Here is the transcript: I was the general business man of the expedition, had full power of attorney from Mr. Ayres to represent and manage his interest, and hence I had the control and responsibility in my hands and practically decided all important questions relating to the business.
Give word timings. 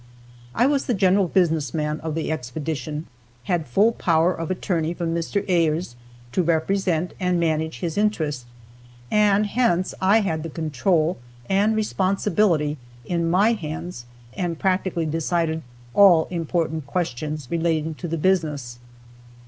I 0.55 0.65
was 0.65 0.87
the 0.87 0.95
general 0.95 1.27
business 1.27 1.75
man 1.75 1.99
of 1.99 2.15
the 2.15 2.31
expedition, 2.31 3.05
had 3.43 3.67
full 3.67 3.91
power 3.91 4.33
of 4.33 4.49
attorney 4.49 4.95
from 4.95 5.13
Mr. 5.13 5.45
Ayres 5.47 5.95
to 6.31 6.41
represent 6.41 7.13
and 7.19 7.39
manage 7.39 7.81
his 7.81 7.99
interest, 7.99 8.47
and 9.11 9.45
hence 9.45 9.93
I 10.01 10.21
had 10.21 10.41
the 10.41 10.49
control 10.49 11.19
and 11.47 11.75
responsibility 11.75 12.79
in 13.05 13.29
my 13.29 13.51
hands 13.53 14.05
and 14.35 14.57
practically 14.57 15.05
decided 15.05 15.61
all 15.93 16.27
important 16.31 16.87
questions 16.87 17.47
relating 17.51 17.93
to 17.93 18.07
the 18.07 18.17
business. 18.17 18.79